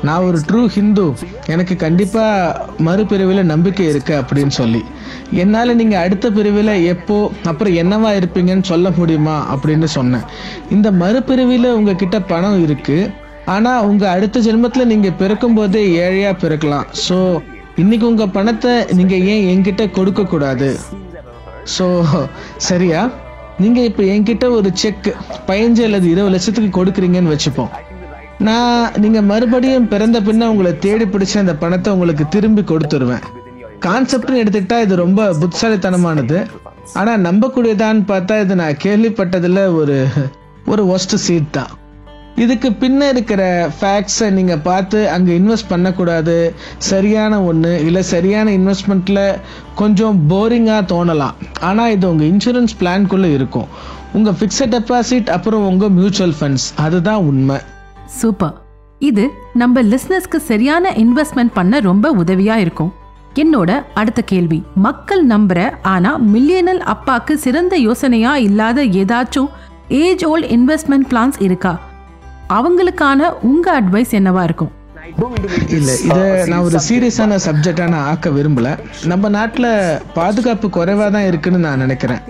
நான் 0.07 0.25
ஒரு 0.27 0.39
ட்ரூ 0.47 0.61
ஹிந்து 0.75 1.05
எனக்கு 1.53 1.75
கண்டிப்பாக 1.83 2.67
மறுபிறவில 2.87 3.43
நம்பிக்கை 3.51 3.85
இருக்கு 3.91 4.13
அப்படின்னு 4.21 4.53
சொல்லி. 4.61 4.81
என்னால் 5.41 5.77
நீங்கள் 5.81 6.03
அடுத்த 6.05 6.29
பிரிவில் 6.37 6.73
எப்போ 6.93 7.17
அப்புறம் 7.51 7.77
என்னவா 7.81 8.11
இருப்பீங்கன்னு 8.19 8.69
சொல்ல 8.71 8.89
முடியுமா 8.99 9.37
அப்படின்னு 9.55 9.89
சொன்னேன். 9.97 10.25
இந்த 10.75 10.87
மறுபிரிவில் 11.01 11.75
உங்ககிட்ட 11.77 12.19
பணம் 12.31 12.63
இருக்கு. 12.63 12.97
ஆனால் 13.55 13.85
உங்கள் 13.89 14.13
அடுத்த 14.15 14.39
ஜென்மத்தில் 14.39 14.91
நீங்கள் 14.93 15.17
பிறக்கும் 15.21 15.57
போதே 15.57 15.83
ஏழையாக 16.05 16.39
பிறக்கலாம். 16.43 16.87
ஸோ 17.07 17.19
இன்னைக்கு 17.83 18.07
உங்கள் 18.11 18.33
பணத்தை 18.37 18.73
நீங்கள் 18.99 19.23
ஏன் 19.33 19.47
என்கிட்ட 19.51 19.85
கொடுக்கக்கூடாது? 19.99 20.69
ஸோ 21.77 21.85
சரியா? 22.69 23.03
நீங்கள் 23.63 23.87
இப்போ 23.89 24.03
என்கிட்ட 24.13 24.45
ஒரு 24.57 24.69
செக் 24.81 25.07
பதினஞ்சு 25.47 25.83
அல்லது 25.87 26.07
இருபது 26.13 26.33
லட்சத்துக்கு 26.35 26.71
கொடுக்குறீங்கன்னு 26.77 27.33
வச்சுப்போம். 27.33 27.71
நான் 28.47 28.95
நீங்கள் 29.03 29.27
மறுபடியும் 29.31 29.87
பிறந்த 29.93 30.17
பின்ன 30.27 30.49
உங்களை 30.53 30.71
தேடி 30.85 31.05
பிடிச்ச 31.13 31.35
அந்த 31.43 31.53
பணத்தை 31.63 31.93
உங்களுக்கு 31.95 32.25
திரும்பி 32.35 32.63
கொடுத்துருவேன். 32.71 33.25
கான்செப்ட்னு 33.85 34.41
எடுத்துக்கிட்டா 34.43 34.79
இது 34.85 34.95
ரொம்ப 35.03 35.29
புத்திசாலித்தனமானது. 35.41 36.39
ஆனால் 36.99 37.23
நம்பக்கூடியதான்னு 37.27 38.03
பார்த்தா 38.11 38.41
இது 38.43 38.55
நான் 38.63 38.81
கேள்விப்பட்டதில் 38.85 39.63
ஒரு 39.79 39.97
ஒரு 40.73 40.83
ஒஸ்ட் 40.95 41.15
சீட் 41.25 41.49
தான். 41.57 41.71
இதுக்கு 42.43 42.69
பின்ன 42.81 43.01
இருக்கிற 43.13 43.41
ஃபேக்ட்ஸை 43.77 44.27
நீங்கள் 44.37 44.63
பார்த்து 44.69 44.99
அங்கே 45.15 45.31
இன்வெஸ்ட் 45.39 45.71
பண்ணக்கூடாது. 45.73 46.35
சரியான 46.89 47.43
ஒன்று 47.49 47.71
இல்லை 47.85 48.01
சரியான 48.13 48.47
இன்வெஸ்ட்மெண்ட்டில் 48.59 49.23
கொஞ்சம் 49.81 50.17
போரிங்காக 50.31 50.81
தோணலாம். 50.93 51.37
ஆனால் 51.69 51.93
இது 51.95 52.09
உங்கள் 52.11 52.29
இன்சூரன்ஸ் 52.31 52.75
பிளான்குள்ளே 52.81 53.29
இருக்கும். 53.37 53.69
உங்கள் 54.17 54.37
ஃபிக்ஸட் 54.39 54.75
டெபாசிட் 54.75 55.31
அப்புறம் 55.37 55.65
உங்கள் 55.71 55.95
மியூச்சுவல் 55.99 56.35
ஃபண்ட்ஸ் 56.39 56.67
அதுதான் 56.85 57.23
உண்மை. 57.31 57.57
சூப்பர் 58.19 58.53
இது 58.99 59.23
நம்ம 59.61 59.81
லிஸ்னஸ்க்கு 59.93 60.39
சரியான 60.51 60.91
இன்வெஸ்ட்மெண்ட் 61.05 61.55
பண்ண 61.57 61.79
ரொம்ப 61.89 62.11
உதவியாக 62.21 62.63
இருக்கும். 62.65 62.93
என்னோட 63.43 63.71
அடுத்த 64.01 64.21
கேள்வி. 64.33 64.59
மக்கள் 64.85 65.23
நம்புற 65.33 65.59
ஆனா 65.93 66.11
மில்லியனல் 66.33 66.83
அப்பாக்கு 66.93 67.33
சிறந்த 67.45 67.75
யோசனையா 67.87 68.35
இல்லாத 68.47 68.85
ஏதாச்சும் 69.01 69.49
ஏஜ் 70.03 70.23
ஓல்ட் 70.31 70.47
இன்வெஸ்ட்மெண்ட் 70.57 71.09
பிளான்ஸ் 71.11 71.39
இருக்கா? 71.47 71.73
அவங்களுக்கான 72.53 73.29
உங்க 73.49 73.67
அட்வைஸ் 73.81 74.11
என்னவா 74.17 74.41
இருக்கும்? 74.43 74.71
இல்லை 75.77 75.93
இதை 76.07 76.23
நான் 76.51 76.65
ஒரு 76.67 76.79
சீரியஸான 76.87 77.37
சப்ஜெக்டாக 77.45 77.89
நான் 77.93 78.07
ஆக்க 78.11 78.29
விரும்பல. 78.29 78.69
நம்ம 79.11 79.29
நாட்டில் 79.29 79.69
பாதுகாப்பு 80.13 80.69
குறைவாக 80.77 81.09
தான் 81.15 81.27
இருக்குன்னு 81.29 81.59
நான் 81.65 81.83
நினைக்கிறேன். 81.85 82.21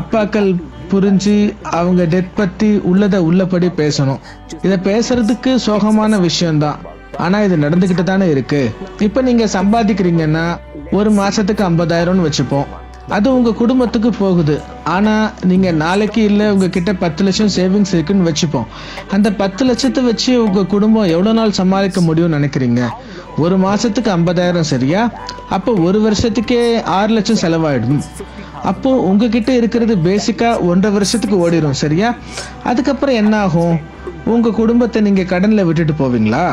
அப்பாக்கள் 0.00 0.50
புரிஞ்சு 0.92 1.36
அவங்க 1.78 2.02
டெத் 2.14 2.34
பற்றி 2.34 2.70
உள்ளதை 2.90 3.20
உள்ளபடி 3.28 3.70
பேசணும். 3.82 4.20
இதை 4.66 4.78
பேசுறதுக்கு 4.88 5.52
சோகமான 5.68 6.20
விஷயம்தான். 6.28 6.78
ஆனால் 7.24 7.44
இது 7.46 7.56
நடந்துக்கிட்டு 7.64 8.04
தானே 8.12 8.28
இருக்கு. 8.34 8.60
இப்போ 9.06 9.22
நீங்கள் 9.28 9.54
சம்பாதிக்கிறீங்கன்னா 9.58 10.46
ஒரு 10.98 11.10
மாதத்துக்கு 11.10 11.64
ஐம்பதாயிரம்னு 11.70 12.28
வச்சுப்போம். 12.28 12.70
அது 13.08 13.28
உங்கள் 13.36 13.60
குடும்பத்துக்கு 13.62 14.10
போகுது. 14.10 14.56
ஆனால் 14.84 15.30
நீங்கள் 15.50 15.78
நாளைக்கு 15.82 16.20
இல்லை 16.30 16.46
உங்ககிட்ட 16.52 16.92
பத்து 17.02 17.24
லட்சம் 17.24 17.52
சேவிங்ஸ் 17.56 17.92
இருக்குன்னு 17.94 18.28
வச்சுப்போம். 18.28 18.66
அந்த 19.14 19.28
பத்து 19.32 19.62
லட்சத்தை 19.68 20.02
வச்சு 20.08 20.32
உங்கள் 20.44 20.66
குடும்பம் 20.66 21.10
எவ்வளோ 21.14 21.32
நாள் 21.32 21.58
சமாளிக்க 21.60 22.00
முடியும்னு 22.00 22.36
நினைக்கிறீங்க? 22.38 22.82
ஒரு 23.44 23.56
மாதத்துக்கு 23.56 24.10
ஐம்பதாயிரம் 24.16 24.70
சரியா? 24.72 25.02
அப்போ 25.56 25.72
ஒரு 25.72 26.00
வருஷத்துக்கே 26.06 26.82
ஆறு 26.98 27.12
லட்சம் 27.12 27.42
செலவாயிடும். 27.44 28.02
அப்போ 28.70 28.90
உங்ககிட்ட 29.10 29.52
இருக்கிறது 29.60 29.94
பேசிக்காக 30.08 30.66
ஒன்றரை 30.70 30.92
வருஷத்துக்கு 30.96 31.36
ஓடிடும் 31.44 31.80
சரியா? 31.84 32.10
அதுக்கப்புறம் 32.70 33.20
என்ன 33.22 33.34
ஆகும்? 33.46 33.78
உங்கள் 34.24 34.58
குடும்பத்தை 34.60 35.02
நீங்கள் 35.02 35.30
கடனில் 35.32 35.66
விட்டுட்டு 35.68 35.94
போவீங்களா? 36.02 36.44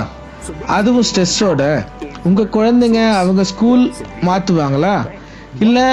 அதுவும் 0.77 1.07
ஸ்ட்ரெஸ்ஸோட 1.09 1.63
உங்கள் 2.23 2.53
குழந்தைங்க 2.55 3.01
அவங்க 3.21 3.43
ஸ்கூல் 3.43 3.83
மாற்றுவாங்களா 4.27 4.95
இல்லை 5.65 5.87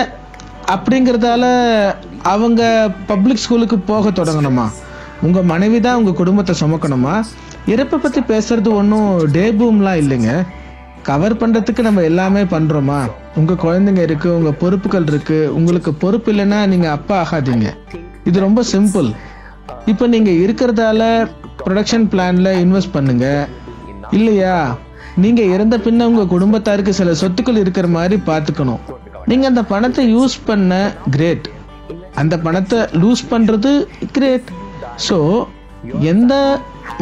அப்படிங்கிறதால 0.75 1.45
அவங்க 2.33 2.63
பப்ளிக் 3.11 3.43
ஸ்கூலுக்கு 3.45 3.77
போக 3.91 4.11
தொடங்கணுமா? 4.19 4.67
உங்கள் 5.27 5.49
மனைவி 5.51 5.79
தான் 5.87 5.99
உங்கள் 6.01 6.19
குடும்பத்தை 6.21 6.55
சுமக்கணுமா? 6.61 7.15
இறப்பை 7.73 7.97
பற்றி 7.99 8.21
பேசுறது 8.31 8.71
ஒன்றும் 8.81 9.11
டே 9.35 9.45
பூம்லாம் 9.59 10.01
இல்லைங்க. 10.03 10.33
கவர் 11.09 11.35
பண்ணுறதுக்கு 11.41 11.83
நம்ம 11.87 12.03
எல்லாமே 12.11 12.43
பண்ணுறோமா 12.55 12.99
உங்கள் 13.41 13.61
குழந்தைங்க 13.65 14.03
இருக்குது 14.09 14.37
உங்கள் 14.39 14.57
பொறுப்புகள் 14.63 15.09
இருக்குது 15.13 15.51
உங்களுக்கு 15.59 15.91
பொறுப்பு 16.03 16.31
இல்லைன்னா 16.33 16.59
நீங்கள் 16.73 16.95
அப்பா 16.97 17.17
ஆகாதீங்க. 17.25 17.69
இது 18.29 18.37
ரொம்ப 18.47 18.63
சிம்பிள் 18.73 19.11
இப்போ 19.93 20.05
நீங்கள் 20.15 20.41
இருக்கிறதால 20.45 21.03
ப்ரொடக்ஷன் 21.65 22.07
பிளானில் 22.13 22.51
இன்வெஸ்ட் 22.65 22.95
பண்ணுங்க. 22.97 23.27
இல்லையா? 24.17 24.57
நீங்கள் 25.25 25.53
இறந்த 25.55 25.77
பின்ன 25.85 26.07
உங்கள் 26.11 26.33
குடும்பத்தாருக்கு 26.35 26.93
சில 27.01 27.13
சொத்துக்கள் 27.21 27.63
இருக்கிற 27.63 27.87
மாதிரி 27.99 28.17
பார்த்துக்கணும். 28.31 28.83
நீங்கள் 29.31 29.51
அந்த 29.53 29.63
பணத்தை 29.73 30.03
யூஸ் 30.17 30.37
பண்ண 30.49 30.73
கிரேட் 31.15 31.47
அந்த 32.21 32.35
பணத்தை 32.47 32.79
லூஸ் 33.03 33.23
பண்ணுறது 33.31 33.73
கிரேட் 34.17 34.51
ஸோ 35.09 35.19
எந்த 36.13 36.35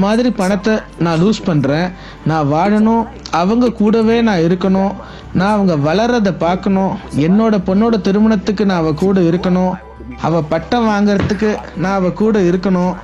மாதிரி 0.03 0.31
பணத்தை 0.41 0.75
நான் 0.99 1.21
லூஸ் 1.23 1.41
பண்ணுறேன் 1.47 1.89
நான் 2.31 2.51
வாழணும் 2.53 3.05
அவங்க 3.41 3.73
கூடவே 3.81 4.17
நான் 4.29 4.45
இருக்கணும் 4.47 4.93
நான் 5.41 5.55
அவங்க 5.57 5.75
வளர்றதை 5.89 6.33
பார்க்கணும் 6.47 6.93
என்னோட 7.27 7.55
பொண்ணோட 7.69 8.01
திருமணத்துக்கு 8.01 8.65
நான் 8.71 8.83
அவ 8.83 8.93
கூட 9.03 9.21
இருக்கணும் 9.31 9.73
அவ 10.27 10.43
பட்டம் 10.53 10.89
வாங்குறதுக்கு 10.89 11.51
நான் 11.83 11.99
அவ 12.01 12.11
கூட 12.23 12.39
இருக்கணும் 12.51 12.95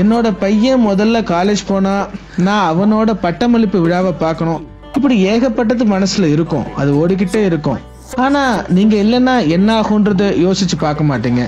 என்னோட 0.00 0.28
பையன் 0.44 0.86
முதல்ல 0.86 1.16
காலேஜ் 1.32 1.62
போனால் 1.66 2.08
நான் 2.46 2.68
அவனோட 2.70 3.10
பட்டமளிப்பு 3.24 3.78
விழாவை 3.80 4.12
பார்க்கணும். 4.22 4.62
இப்படி 4.96 5.16
ஏகப்பட்டது 5.32 5.84
மனசில் 5.92 6.32
இருக்கும். 6.34 6.66
அது 6.80 6.90
ஓடிக்கிட்டே 7.00 7.42
இருக்கும். 7.50 7.80
ஆனா 8.24 8.42
நீங்க 8.76 8.94
இல்லைன்னா 8.96 9.48
என்ன 9.48 9.68
ஆகுன்றத 9.80 10.24
யோசிச்சு 10.44 10.76
பார்க்க 10.80 11.04
மாட்டீங்க. 11.04 11.42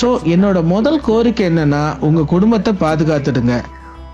ஸோ 0.00 0.08
என்னோட 0.34 0.58
முதல் 0.64 1.00
கோரிக்கை 1.00 1.44
என்னன்னா 1.50 1.82
உங்க 2.00 2.22
குடும்பத்தை 2.22 2.72
பாதுகாத்துடுங்க. 2.80 3.54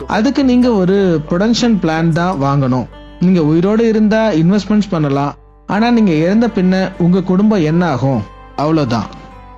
அதுக்கு 0.07 0.45
நீங்க 0.45 0.69
ஒரு 0.73 0.97
ப்ரொடக்ஷன் 1.29 1.77
பிளான் 1.83 2.09
தான் 2.09 2.41
வாங்கணும். 2.41 2.87
நீங்க 3.21 3.41
உயிரோடு 3.45 3.89
இருந்தா 3.89 4.23
இன்வெஸ்ட்மெண்ட்ஸ் 4.43 4.91
பண்ணலாம். 4.91 5.33
ஆனா 5.67 5.91
நீங்க 5.91 6.13
இறந்த 6.25 6.47
பின்ன 6.49 6.75
உங்க 6.99 7.23
குடும்பம் 7.23 7.67
என்ன 7.71 7.83
ஆகும்? 7.87 8.23
அவ்வளவுதான். 8.57 9.09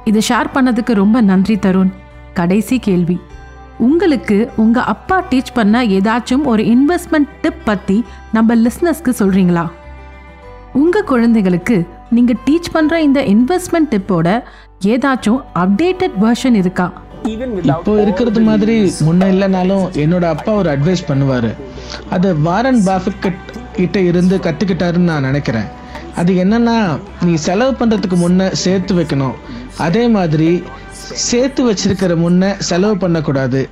இதை 0.04 0.22
ஷேர் 0.28 0.54
பண்ணதுக்கு 0.54 0.92
ரொம்ப 0.92 1.20
நன்றி 1.20 1.56
தருண். 1.56 1.92
கடைசி 2.34 2.78
கேள்வி. 2.78 3.18
உங்களுக்கு 3.78 4.50
உங்க 4.56 4.82
அப்பா 4.82 5.24
டீச் 5.30 5.54
பண்ண 5.54 5.84
ஏதாச்சும் 5.84 6.44
ஒரு 6.44 6.62
இன்வெஸ்ட்மெண்ட் 6.62 7.30
டிப் 7.42 7.62
பத்தி 7.64 8.04
நம்ம 8.32 8.54
லிஸ்னஸ்க்கு 8.54 9.12
சொல்றீங்களா? 9.20 9.64
உங்க 10.72 11.02
குழந்தைகளுக்கு 11.02 11.76
நீங்க 12.16 12.32
டீச் 12.46 12.72
பண்ற 12.72 12.94
இந்த 13.02 13.20
இன்வெஸ்ட்மெண்ட் 13.34 13.90
டிப்போட 13.90 14.28
ஏதாச்சும் 14.84 15.40
அப்டேட்டட் 15.62 16.16
வெர்ஷன் 16.24 16.56
இருக்கா? 16.62 16.86
இப்போ 17.62 17.92
இருக்கிறது 18.02 18.40
மாதிரி 18.40 18.76
முன்ன 19.06 19.28
இல்லைனாலும் 19.32 19.84
என்னோட 20.04 20.24
அப்பா 20.34 20.52
ஒரு 20.52 20.68
அட்வைஸ் 20.74 21.02
பண்ணுவாரு. 21.08 21.50
அது 22.10 22.28
வாரன் 22.46 22.80
பாஃபட் 22.86 23.28
கிட்ட 23.72 24.00
இருந்து 24.10 24.36
கத்துக்கிட்டாருன்னு 24.46 25.10
நான் 25.12 25.28
நினைக்கிறேன். 25.28 25.68
அது 26.16 26.32
என்னன்னா 26.44 26.76
நீ 27.26 27.34
செலவு 27.46 27.72
பண்றதுக்கு 27.80 28.18
முன்ன 28.24 28.50
சேர்த்து 28.64 28.94
வைக்கணும். 28.94 29.36
அதே 29.86 30.04
மாதிரி 30.16 30.50
சேர்த்து 31.28 31.62
வச்சிருக்கிற 31.70 32.14
முன்ன 32.24 32.52
செலவு 32.70 32.96
பண்ணக்கூடாது. 32.96 33.62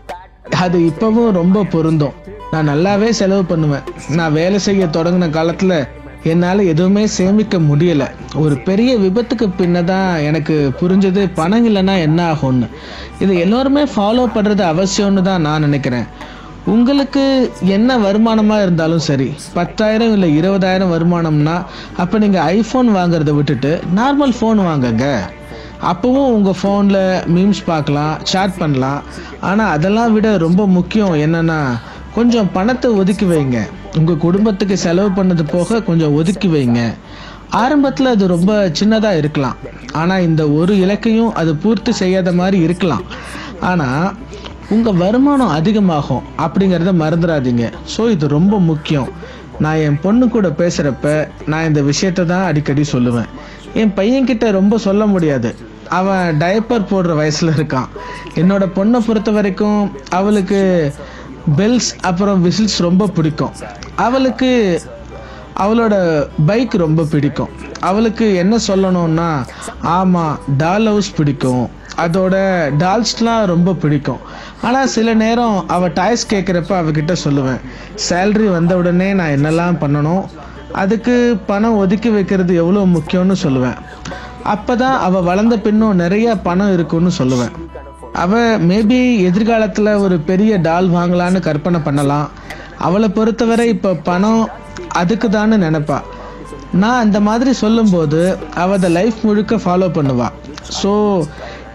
அது 0.65 0.79
இப்பவும் 0.91 1.31
ரொம்ப 1.41 1.65
பொருந்தும். 1.75 2.17
நான் 2.53 2.69
நல்லாவே 2.69 3.09
செலவு 3.21 3.45
பண்ணுவேன். 3.45 3.87
நான் 4.19 4.37
வேலை 4.41 4.59
செய்ய 4.67 4.85
தொடங்கின 4.97 5.27
காலத்துல 5.39 5.75
என்னால் 6.33 6.61
எதுவுமே 6.73 7.05
சேமிக்க 7.17 7.59
முடியலை. 7.59 8.09
ஒரு 8.45 8.57
பெரிய 8.69 8.91
விபத்துக்கு 9.05 9.47
பின்ன 9.61 9.85
தான் 9.93 10.09
எனக்கு 10.29 10.57
புரிஞ்சது 10.81 11.23
பணம் 11.35 11.67
இல்லைன்னா 11.69 11.95
என்ன 12.07 12.21
ஆகும்னு. 12.33 12.69
இது 13.19 13.39
எல்லோருமே 13.45 13.85
ஃபாலோ 13.95 14.25
பண்ணுறது 14.37 14.65
அவசியம்னு 14.73 15.23
தான் 15.23 15.47
நான் 15.49 15.67
நினைக்கிறேன். 15.67 16.09
உங்களுக்கு 16.75 17.23
என்ன 17.77 17.91
வருமானமாக 17.99 18.63
இருந்தாலும் 18.63 19.07
சரி 19.09 19.29
பத்தாயிரம் 19.59 20.13
இல்லை 20.17 20.29
இருபதாயிரம் 20.41 20.93
வருமானம்னா 20.95 21.57
அப்போ 22.03 22.19
நீங்கள் 22.25 22.47
ஐஃபோன் 22.57 22.89
வாங்குறத 22.97 23.35
விட்டுட்டு 23.39 23.71
நார்மல் 23.99 24.35
ஃபோன் 24.39 24.61
வாங்குங்க. 24.69 25.07
அப்போவும் 25.91 26.33
உங்கள் 26.37 26.59
ஃபோனில் 26.61 27.03
மீம்ஸ் 27.35 27.63
பார்க்கலாம் 27.67 28.15
சேட் 28.31 28.59
பண்ணலாம். 28.59 29.03
ஆனால் 29.41 29.73
அதெல்லாம் 29.77 30.13
விட 30.17 30.37
ரொம்ப 30.37 30.67
முக்கியம் 30.67 31.15
என்னென்னா 31.27 31.61
கொஞ்சம் 32.19 32.53
பணத்தை 32.59 32.89
ஒதுக்கி 33.01 33.27
வைங்க. 33.33 33.59
உங்கள் 33.99 34.23
குடும்பத்துக்கு 34.27 34.77
செலவு 34.85 35.11
பண்ணது 35.19 35.43
போக 35.57 35.81
கொஞ்சம் 35.89 36.15
ஒதுக்கி 36.21 36.49
வைங்க. 36.55 36.81
ஆரம்பத்தில் 37.61 38.11
அது 38.13 38.25
ரொம்ப 38.33 38.53
சின்னதாக 38.79 39.21
இருக்கலாம். 39.21 39.59
ஆனால் 40.01 40.25
இந்த 40.29 40.43
ஒரு 40.61 40.73
இலக்கையும் 40.85 41.35
அது 41.41 41.53
பூர்த்தி 41.63 41.93
செய்யாத 42.01 42.33
மாதிரி 42.41 42.59
இருக்கலாம். 42.67 43.05
ஆனால் 43.71 44.09
உங்கள் 44.75 44.99
வருமானம் 45.03 45.55
அதிகமாகும் 45.59 46.27
அப்படிங்கிறத 46.45 46.93
மறந்துடாதீங்க. 47.03 47.67
ஸோ 47.95 48.03
இது 48.15 48.29
ரொம்ப 48.37 48.55
முக்கியம். 48.71 49.09
நான் 49.65 49.83
என் 49.87 50.01
பொண்ணு 50.05 50.25
கூட 50.35 50.49
பேசுகிறப்ப 50.63 51.07
நான் 51.53 51.69
இந்த 51.69 51.81
விஷயத்தை 51.91 52.25
தான் 52.33 52.47
அடிக்கடி 52.49 52.85
சொல்லுவேன். 52.95 53.31
என் 53.83 53.95
பையன்கிட்ட 53.99 54.51
ரொம்ப 54.59 54.75
சொல்ல 54.87 55.07
முடியாது. 55.15 55.53
அவன் 55.99 56.27
டயப்பர் 56.43 56.91
போடுற 56.91 57.13
வயசில் 57.21 57.55
இருக்கான். 57.57 57.89
என்னோட 58.41 58.65
பொண்ணை 58.79 59.01
பொறுத்த 59.07 59.31
வரைக்கும் 59.39 59.81
அவளுக்கு 60.19 60.61
பெல்ஸ் 61.57 61.91
அப்புறம் 62.01 62.45
விசில்ஸ் 62.45 62.79
ரொம்ப 62.87 63.07
பிடிக்கும். 63.07 63.53
அவளுக்கு 63.97 64.51
அவளோட 65.65 65.95
பைக் 66.47 66.75
ரொம்ப 66.85 67.05
பிடிக்கும். 67.13 67.53
அவளுக்கு 67.81 68.35
என்ன 68.35 68.57
சொல்லணும்னா 68.67 69.31
ஆமாம் 69.81 70.39
டால் 70.57 70.87
ஹவுஸ் 70.87 71.15
பிடிக்கும். 71.17 71.65
அதோட 72.05 72.35
டால்ஸ்லாம் 72.83 73.45
ரொம்ப 73.53 73.73
பிடிக்கும். 73.73 74.21
ஆனால் 74.63 74.87
சில 74.87 75.15
நேரம் 75.15 75.57
அவள் 75.69 75.93
டாய்ஸ் 75.93 76.31
கேட்குறப்ப 76.33 76.73
அவகிட்ட 76.83 77.15
சொல்லுவேன் 77.25 77.61
சேல்ரி 78.09 78.49
வந்த 78.51 78.77
உடனே 78.77 79.13
நான் 79.13 79.35
என்னெல்லாம் 79.39 79.81
பண்ணணும்? 79.83 80.25
அதுக்கு 80.73 81.15
பணம் 81.47 81.77
ஒதுக்கி 81.77 82.09
வைக்கிறது 82.09 82.55
எவ்வளோ 82.55 82.85
முக்கியம்னு 82.97 83.37
சொல்லுவேன். 83.43 83.79
அப்போ 84.43 84.77
தான் 84.77 84.99
அவள் 85.07 85.23
வளர்ந்த 85.23 85.59
பின்னும் 85.59 85.95
நிறைய 85.95 86.37
பணம் 86.37 86.73
இருக்குன்னு 86.73 87.11
சொல்லுவேன். 87.19 87.55
அவள் 88.13 88.61
மேபி 88.69 89.01
எதிர்காலத்தில் 89.29 89.93
ஒரு 90.05 90.19
பெரிய 90.31 90.53
டால் 90.59 90.89
வாங்கலான்னு 90.91 91.41
கற்பனை 91.49 91.81
பண்ணலாம். 91.81 92.29
அவளை 92.87 93.09
பொறுத்தவரை 93.09 93.69
இப்போ 93.69 93.95
பணம் 93.95 94.49
அதுக்கு 95.01 95.29
நினைப்பா. 95.65 95.99
நான் 96.73 97.03
அந்த 97.05 97.21
மாதிரி 97.21 97.53
சொல்லும்போது 97.53 98.39
அவள் 98.55 98.79
அதை 98.79 98.91
லைஃப் 98.91 99.19
முழுக்க 99.23 99.57
ஃபாலோ 99.57 99.89
பண்ணுவா. 99.99 100.29
ஸோ 100.81 100.93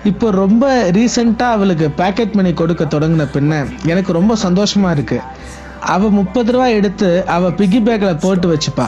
இப்போ 0.04 0.32
ரொம்ப 0.32 0.92
ரீசெண்டாக 0.98 1.56
அவளுக்கு 1.58 1.88
பேக்கெட் 2.00 2.34
மணி 2.34 2.54
கொடுக்க 2.54 2.84
தொடங்கின 2.84 3.28
பின்ன 3.36 3.66
எனக்கு 3.86 4.12
ரொம்ப 4.14 4.36
சந்தோஷமாக 4.36 4.96
இருக்குது 4.98 5.26
அவள் 5.94 6.10
முப்பது 6.10 6.52
ரூபா 6.52 6.68
எடுத்து 6.80 7.10
அவள் 7.36 7.56
பிகி 7.60 7.80
பேக்கில் 7.88 8.22
போட்டு 8.26 8.48
வச்சுப்பா. 8.54 8.88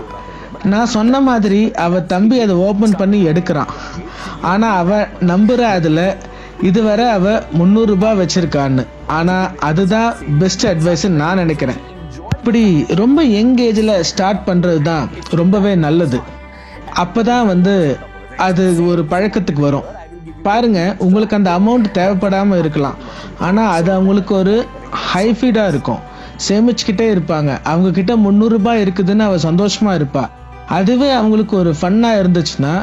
நான் 0.63 0.93
சொன்ன 0.97 1.21
மாதிரி 1.21 1.71
அவள் 1.85 2.05
தம்பி 2.05 2.39
அதை 2.39 2.55
ஓப்பன் 2.55 2.95
பண்ணி 2.95 3.27
எடுக்கிறான். 3.31 3.71
ஆனால் 4.41 4.77
அவள் 4.77 5.09
நம்புகிற 5.31 5.61
அதில் 5.77 6.17
இதுவரை 6.69 7.05
அவள் 7.17 7.43
முந்நூறுரூபா 7.59 8.11
வச்சுருக்கான்னு. 8.21 8.83
ஆனால் 9.17 9.51
அதுதான் 9.69 10.15
பெஸ்ட் 10.39 10.65
அட்வைஸ்ன்னு 10.71 11.21
நான் 11.23 11.41
நினைக்கிறேன். 11.43 11.81
இப்படி 12.37 12.63
ரொம்ப 13.01 13.19
யங் 13.23 13.57
ஏஜில் 13.67 14.01
ஸ்டார்ட் 14.09 14.41
பண்ணுறது 14.47 14.81
தான் 14.81 15.05
ரொம்பவே 15.41 15.75
நல்லது. 15.75 16.19
அப்போ 17.03 17.21
தான் 17.29 17.47
வந்து 17.51 17.97
அது 18.47 18.63
ஒரு 18.91 19.03
பழக்கத்துக்கு 19.11 19.61
வரும். 19.67 19.87
பாருங்க 20.47 20.79
உங்களுக்கு 21.05 21.37
அந்த 21.37 21.49
அமௌண்ட் 21.59 21.87
தேவைப்படாமல் 21.97 22.59
இருக்கலாம். 22.63 22.97
ஆனால் 23.47 23.73
அது 23.77 23.89
அவங்களுக்கு 23.97 24.33
ஒரு 24.41 24.55
ஹைஃபீடாக 25.11 25.71
இருக்கும். 25.73 26.01
சேமிச்சுக்கிட்டே 26.47 27.07
இருப்பாங்க. 27.15 27.51
அவங்க 27.71 27.91
கிட்ட 27.91 28.15
முந்நூறுரூபா 28.15 28.73
இருக்குதுன்னு 28.83 29.27
அவள் 29.27 29.45
சந்தோஷமாக 29.49 29.99
இருப்பா. 29.99 30.23
அதுவே 30.77 31.11
அவங்களுக்கு 31.11 31.55
ஒரு 31.61 31.75
ஃபன்னாக 31.79 32.19
இருந்துச்சுன்னா 32.21 32.73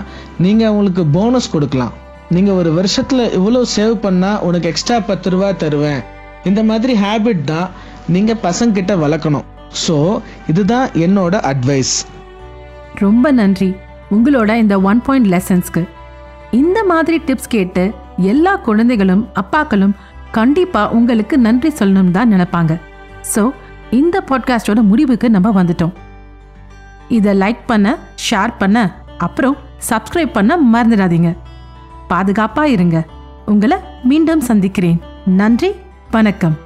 நீங்கள் 0.44 0.68
அவங்களுக்கு 0.70 1.04
போனஸ் 1.06 1.52
கொடுக்கலாம். 1.54 1.92
நீங்கள் 2.34 2.58
ஒரு 2.60 2.70
வருஷத்தில் 2.78 3.22
இவ்வளோ 3.38 3.60
சேவ் 3.76 3.94
பண்ணால் 4.04 4.42
உனக்கு 4.48 4.68
எக்ஸ்ட்ரா 4.70 4.96
பத்து 5.08 5.30
ரூபா 5.32 5.48
தருவேன். 5.62 6.02
இந்த 6.48 6.60
மாதிரி 6.68 6.92
ஹேபிட் 7.02 7.42
தான் 7.50 7.70
நீங்கள் 8.14 8.40
பசங்கிட்ட 8.44 8.92
வளர்க்கணும். 9.02 9.46
ஸோ 9.84 9.96
இதுதான் 10.52 10.86
என்னோட 11.04 11.34
அட்வைஸ் 11.50 11.94
ரொம்ப 13.02 13.32
நன்றி. 13.40 13.68
உங்களோட 14.14 14.50
இந்த 14.62 14.74
ஒன் 14.90 15.02
பாயிண்ட் 15.08 15.28
லெசன்ஸ்க்கு 15.34 15.82
இந்த 16.60 16.78
மாதிரி 16.92 17.18
டிப்ஸ் 17.26 17.52
கேட்டு 17.56 17.84
எல்லா 18.32 18.54
குழந்தைகளும் 18.68 19.26
அப்பாக்களும் 19.42 19.94
கண்டிப்பா 20.38 20.82
உங்களுக்கு 20.98 21.38
நன்றி 21.46 21.72
சொல்லணும் 21.78 22.14
தான் 22.16 22.32
நினைப்பாங்க. 22.34 22.72
ஸோ 23.34 23.44
இந்த 24.00 24.16
பாட்காஸ்டோட 24.30 24.80
முடிவுக்கு 24.90 25.28
நம்ம 25.36 25.48
வந்துட்டோம். 25.60 25.94
இதை 27.18 27.32
லைக் 27.44 27.62
பண்ண 27.70 27.96
ஷேர் 28.26 28.58
பண்ண 28.62 28.78
அப்புறம் 29.26 29.56
சப்ஸ்கிரைப் 29.90 30.36
பண்ண 30.36 30.52
மறந்துடாதீங்க. 30.74 31.30
பாதுகாப்பா 32.12 32.62
இருங்க. 32.62 33.04
உங்களை 33.46 33.78
மீண்டும் 34.02 34.40
சந்திக்கிறேன். 34.40 35.00
நன்றி 35.24 35.72
வணக்கம். 36.10 36.58